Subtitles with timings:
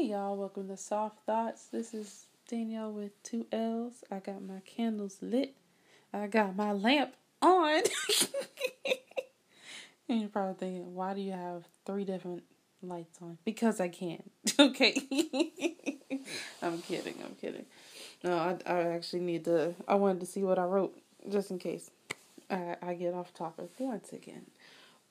[0.00, 1.66] Hey y'all, welcome to Soft Thoughts.
[1.66, 4.02] This is Danielle with two L's.
[4.10, 5.54] I got my candles lit.
[6.10, 7.12] I got my lamp
[7.42, 7.82] on.
[10.08, 12.44] and you're probably thinking, why do you have three different
[12.82, 13.36] lights on?
[13.44, 14.22] Because I can.
[14.58, 14.94] okay.
[16.62, 17.66] I'm kidding, I'm kidding.
[18.24, 20.98] No, I, I actually need to, I wanted to see what I wrote
[21.30, 21.90] just in case
[22.48, 24.46] I, I get off topic once again.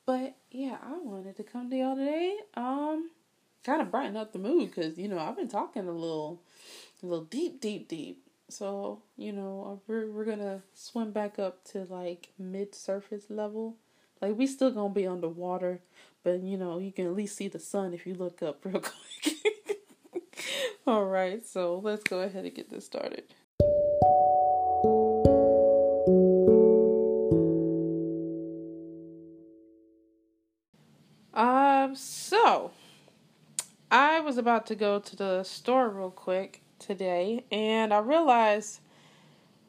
[0.07, 2.37] But yeah, I wanted to come to y'all today.
[2.55, 3.11] Um,
[3.63, 6.41] kind of brighten up the mood because you know I've been talking a little,
[7.03, 8.23] a little deep, deep, deep.
[8.49, 13.77] So you know uh, we're we're gonna swim back up to like mid surface level.
[14.21, 15.81] Like we still gonna be underwater,
[16.23, 18.81] but you know you can at least see the sun if you look up real
[18.81, 19.35] quick.
[20.87, 23.23] All right, so let's go ahead and get this started.
[34.39, 38.79] About to go to the store real quick today, and I realized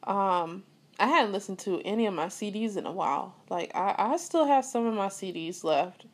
[0.03, 0.63] um
[0.99, 3.35] I hadn't listened to any of my CDs in a while.
[3.49, 6.05] Like I, I still have some of my CDs left.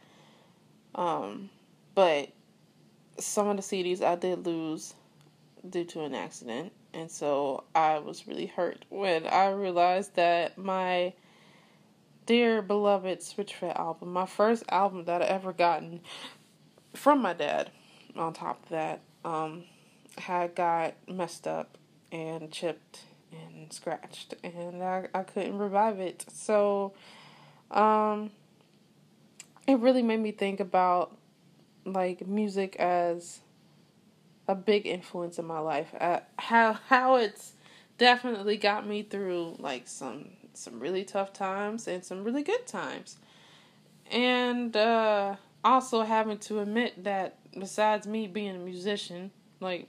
[0.95, 1.49] Um,
[1.93, 2.29] but
[3.19, 4.93] some of the CDs I did lose
[5.69, 11.13] due to an accident, and so I was really hurt when I realized that my
[12.25, 16.01] dear beloved Switchfoot album, my first album that I ever gotten
[16.93, 17.71] from my dad,
[18.17, 19.63] on top of that, um,
[20.17, 21.77] had got messed up
[22.11, 23.01] and chipped
[23.31, 26.25] and scratched, and I, I couldn't revive it.
[26.31, 26.93] So,
[27.71, 28.31] um,
[29.67, 31.15] it really made me think about
[31.85, 33.39] like music as
[34.47, 35.93] a big influence in my life.
[35.99, 37.53] Uh, how how it's
[37.97, 43.17] definitely got me through like some some really tough times and some really good times.
[44.09, 49.87] And uh, also having to admit that besides me being a musician, like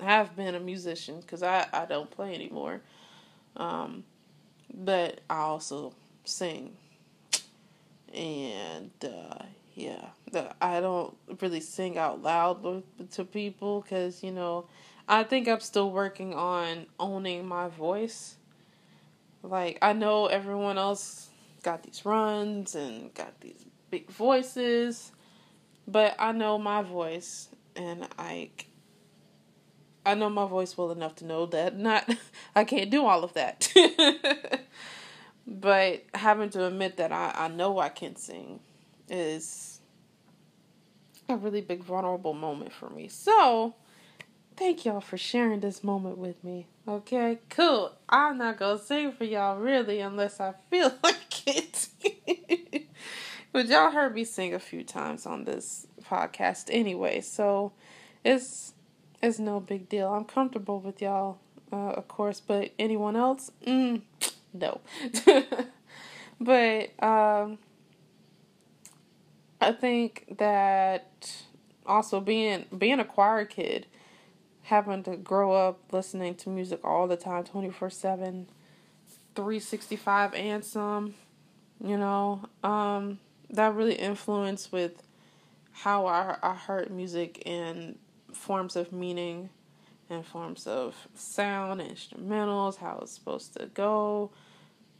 [0.00, 2.80] have been a musician because I, I don't play anymore.
[3.56, 4.04] Um,
[4.72, 5.92] but I also
[6.24, 6.76] sing.
[8.14, 10.06] And uh, yeah,
[10.60, 14.66] I don't really sing out loud to people because, you know,
[15.08, 18.36] I think I'm still working on owning my voice
[19.42, 21.28] like I know everyone else
[21.62, 25.12] got these runs and got these big voices,
[25.90, 28.50] but I know my voice and I
[30.04, 32.08] I know my voice well enough to know that not
[32.54, 33.72] I can't do all of that.
[35.46, 38.60] but having to admit that I, I know I can sing
[39.08, 39.80] is
[41.28, 43.08] a really big vulnerable moment for me.
[43.08, 43.74] So
[44.56, 46.66] thank y'all for sharing this moment with me.
[46.86, 47.92] Okay, cool.
[48.08, 51.88] I'm not gonna sing for y'all really unless I feel like it.
[53.52, 57.72] But y'all heard me sing a few times on this podcast anyway, so
[58.24, 58.74] it's
[59.22, 60.12] it's no big deal.
[60.12, 61.38] I'm comfortable with y'all,
[61.72, 64.02] uh, of course, but anyone else, mm,
[64.52, 64.80] no.
[66.40, 67.58] but um,
[69.60, 71.44] I think that
[71.86, 73.86] also being being a choir kid
[74.62, 78.46] having to grow up listening to music all the time 24 7
[79.34, 81.14] 365 and some
[81.82, 83.18] you know um
[83.50, 85.02] that really influenced with
[85.72, 87.98] how I, I heard music and
[88.32, 89.50] forms of meaning
[90.08, 94.30] and forms of sound instrumentals how it's supposed to go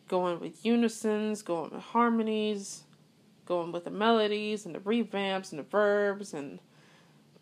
[0.08, 2.84] going with unisons going with harmonies
[3.50, 6.60] going with the melodies and the revamps and the verbs and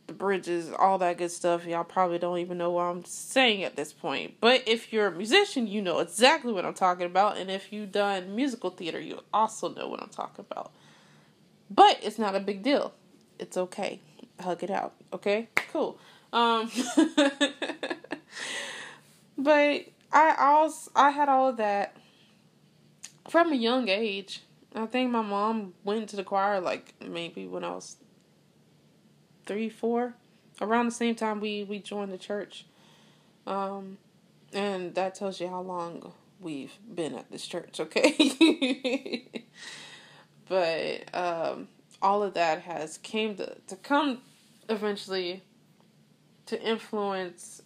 [0.08, 1.66] the bridges, all that good stuff.
[1.66, 4.36] Y'all probably don't even know what I'm saying at this point.
[4.40, 7.36] But if you're a musician, you know exactly what I'm talking about.
[7.36, 10.72] And if you've done musical theater, you also know what I'm talking about.
[11.70, 12.94] But it's not a big deal.
[13.38, 14.00] It's okay.
[14.40, 14.94] Hug it out.
[15.12, 15.48] Okay?
[15.72, 15.98] Cool.
[16.32, 16.70] Um
[19.38, 21.96] But I also I had all of that
[23.28, 24.42] from a young age.
[24.74, 27.96] I think my mom went to the choir like maybe when I was
[29.46, 30.14] three, four,
[30.60, 32.66] around the same time we we joined the church.
[33.46, 33.98] Um,
[34.52, 39.30] and that tells you how long we've been at this church, okay?
[40.48, 41.68] but um,
[42.00, 44.22] all of that has came to to come
[44.68, 45.42] eventually
[46.46, 47.62] to influence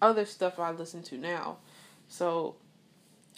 [0.00, 1.58] other stuff I listen to now.
[2.08, 2.56] So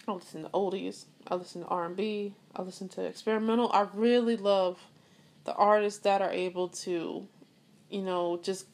[0.06, 3.70] I listen to oldies, I listen to R and B, I listen to experimental.
[3.73, 4.79] I really love
[5.44, 7.29] the artists that are able to
[7.94, 8.67] you know, just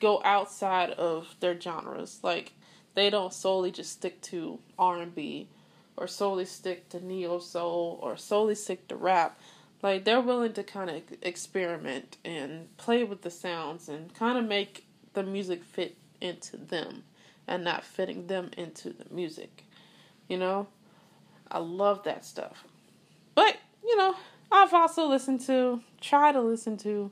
[0.00, 2.20] go outside of their genres.
[2.22, 2.52] Like
[2.94, 5.48] they don't solely just stick to R and B
[5.96, 9.38] or solely stick to neo soul or solely stick to rap.
[9.82, 14.44] Like they're willing to kind of experiment and play with the sounds and kind of
[14.44, 14.84] make
[15.14, 17.04] the music fit into them
[17.48, 19.64] and not fitting them into the music.
[20.28, 20.68] You know?
[21.50, 22.64] I love that stuff.
[23.34, 24.14] But, you know,
[24.52, 27.10] I've also listened to, try to listen to,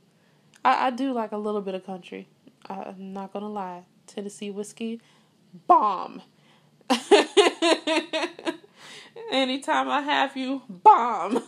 [0.64, 2.28] I, I do like a little bit of country.
[2.68, 3.82] I, I'm not gonna lie.
[4.06, 5.00] Tennessee whiskey,
[5.66, 6.22] bomb.
[9.30, 11.36] Anytime I have you, bomb.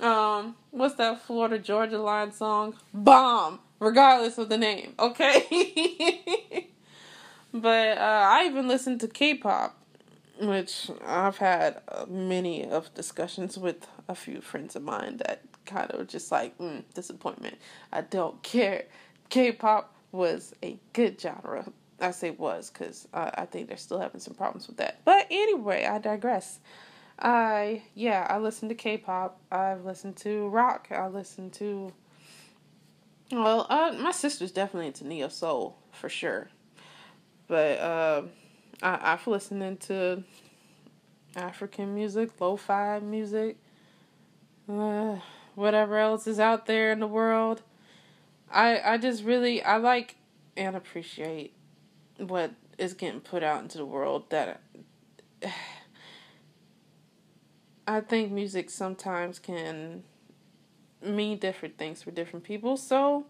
[0.00, 2.74] um, what's that Florida Georgia Line song?
[2.94, 4.94] Bomb, regardless of the name.
[4.98, 6.68] Okay.
[7.52, 9.76] but uh, I even listen to K-pop,
[10.40, 15.90] which I've had uh, many of discussions with a few friends of mine that kind
[15.90, 17.58] of just like mm, disappointment.
[17.92, 18.84] I don't care.
[19.28, 21.72] K-pop was a good genre.
[22.02, 25.00] I say was because I think they're still having some problems with that.
[25.04, 26.58] But anyway, I digress.
[27.18, 29.40] I yeah, I listen to K-pop.
[29.50, 30.88] I've listened to rock.
[30.90, 31.92] I listen to.
[33.30, 36.48] Well, uh, my sister's definitely into neo soul for sure,
[37.46, 38.22] but uh,
[38.82, 40.24] I I've listened to
[41.36, 43.56] African music, lo-fi music,
[44.68, 45.16] uh,
[45.54, 47.62] whatever else is out there in the world.
[48.50, 50.16] I I just really I like
[50.56, 51.54] and appreciate
[52.18, 54.60] what is getting put out into the world that
[57.86, 60.04] I think music sometimes can
[61.02, 62.76] mean different things for different people.
[62.76, 63.26] So,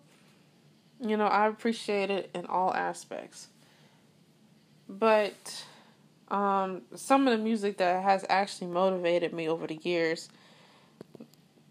[1.01, 3.49] you know, I appreciate it in all aspects.
[4.89, 5.65] But
[6.29, 10.29] um, some of the music that has actually motivated me over the years,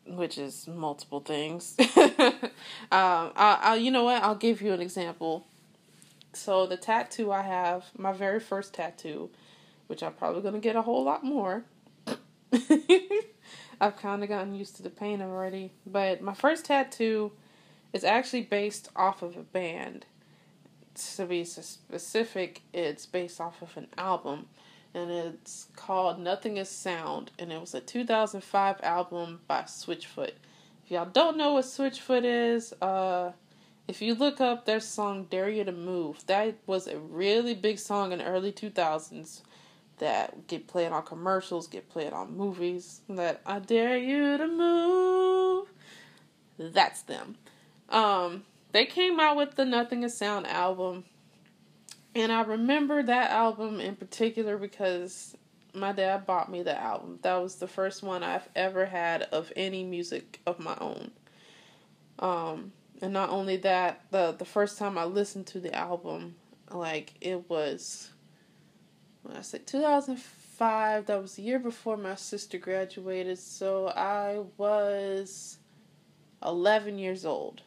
[0.07, 1.75] which is multiple things.
[1.97, 2.19] um,
[2.91, 4.23] I, I, you know what?
[4.23, 5.45] I'll give you an example.
[6.33, 9.29] So the tattoo I have, my very first tattoo,
[9.87, 11.63] which I'm probably gonna get a whole lot more.
[13.81, 17.31] I've kind of gotten used to the pain already, but my first tattoo
[17.93, 20.05] is actually based off of a band.
[21.15, 24.47] To be specific, it's based off of an album,
[24.93, 30.33] and it's called Nothing Is Sound, and it was a 2005 album by Switchfoot.
[30.85, 33.31] If y'all don't know what Switchfoot is, uh,
[33.87, 37.79] if you look up their song Dare You to Move, that was a really big
[37.79, 39.41] song in the early 2000s
[40.01, 43.01] that get played on commercials, get played on movies.
[43.07, 45.67] That I dare you to move.
[46.57, 47.35] That's them.
[47.89, 51.05] Um, they came out with the Nothing Is Sound album.
[52.15, 55.35] And I remember that album in particular because
[55.73, 57.19] my dad bought me the album.
[57.21, 61.11] That was the first one I've ever had of any music of my own.
[62.19, 66.35] Um, and not only that, the the first time I listened to the album,
[66.71, 68.11] like it was
[69.23, 75.57] when I said 2005, that was the year before my sister graduated, so I was
[76.43, 77.61] 11 years old.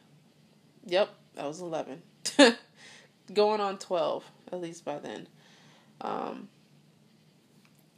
[0.85, 2.01] Yep, I was 11.
[3.33, 5.27] Going on 12, at least by then.
[6.01, 6.49] Um,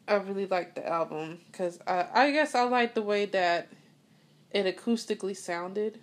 [0.07, 3.69] I really liked the album because I, I guess I liked the way that
[4.51, 5.99] it acoustically sounded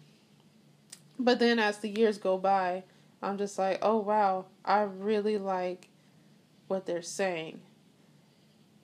[1.18, 2.84] but then as the years go by,
[3.22, 5.88] I'm just like, oh wow, I really like
[6.68, 7.60] what they're saying.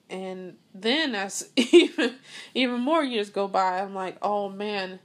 [0.09, 2.15] And then as even
[2.53, 4.99] even more years go by, I'm like, oh man,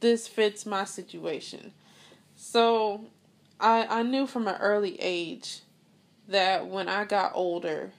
[0.00, 1.72] this fits my situation.
[2.36, 3.06] So
[3.60, 5.60] I I knew from an early age
[6.28, 7.92] that when I got older,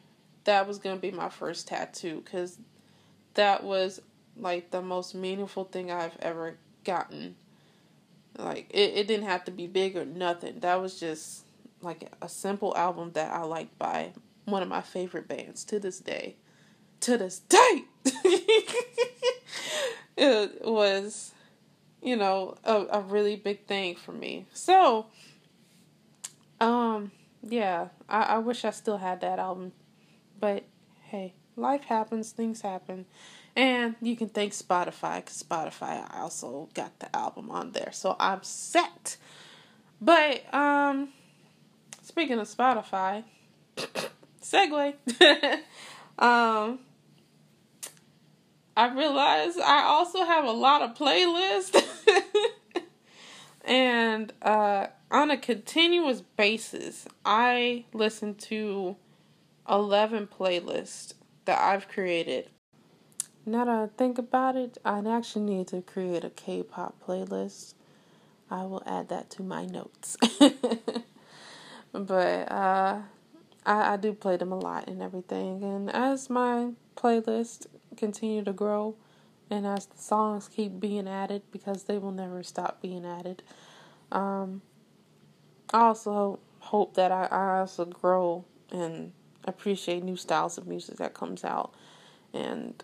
[0.46, 2.58] that was going to be my first tattoo cuz
[3.36, 4.02] that was
[4.36, 7.36] like the most meaningful thing I've ever gotten
[8.38, 10.60] like it, it didn't have to be big or nothing.
[10.60, 11.46] That was just
[11.82, 14.14] like a simple album that I liked by
[14.46, 16.36] one of my favorite bands to this day.
[17.02, 17.84] To this day.
[20.18, 21.32] it was,
[22.02, 24.48] you know, a, a really big thing for me.
[24.54, 25.08] So,
[26.60, 27.12] um,
[27.42, 29.74] yeah, I, I wish I still had that album.
[30.40, 30.64] But
[31.04, 33.06] hey, life happens, things happen.
[33.56, 37.92] And you can thank Spotify because Spotify I also got the album on there.
[37.92, 39.18] So I'm set.
[40.02, 41.10] But um
[42.02, 43.24] speaking of Spotify,
[44.42, 44.96] segue.
[46.20, 46.80] um
[48.76, 51.80] I realize I also have a lot of playlists.
[53.66, 58.96] and uh on a continuous basis, I listen to
[59.70, 61.14] 11 playlists
[61.46, 62.50] that I've created
[63.46, 67.76] now that I think about it, I actually need to create a K pop playlist.
[68.50, 70.18] I will add that to my notes.
[71.92, 73.02] but uh,
[73.66, 75.64] I, I do play them a lot and everything.
[75.64, 78.96] And as my playlist continue to grow,
[79.50, 83.44] and as the songs keep being added, because they will never stop being added,
[84.12, 84.62] Um,
[85.74, 89.12] I also hope that I, I also grow and
[89.46, 91.74] appreciate new styles of music that comes out
[92.34, 92.82] and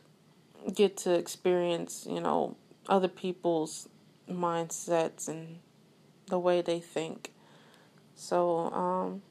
[0.74, 2.56] get to experience, you know,
[2.88, 3.88] other people's
[4.30, 5.60] mindsets and
[6.28, 7.32] the way they think.
[8.16, 9.22] So, um,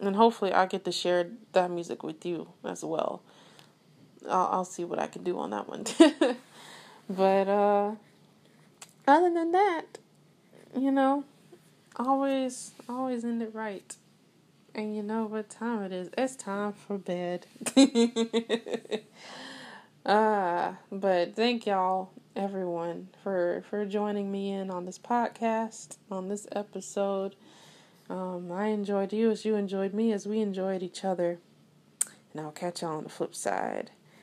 [0.00, 3.22] and hopefully I get to share that music with you as well.
[4.28, 5.84] I'll, I'll see what I can do on that one.
[7.10, 7.92] but uh,
[9.06, 9.84] other than that,
[10.76, 11.24] you know,
[11.96, 13.96] always always end it right.
[14.74, 16.10] And you know what time it is?
[16.16, 17.46] It's time for bed.
[20.08, 26.46] uh, but thank y'all everyone for for joining me in on this podcast, on this
[26.52, 27.36] episode.
[28.08, 31.38] Um, I enjoyed you as you enjoyed me as we enjoyed each other.
[32.32, 33.90] And I'll catch y'all on the flip side.